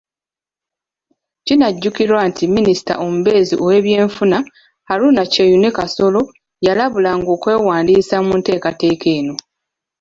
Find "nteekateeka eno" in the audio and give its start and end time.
8.39-9.35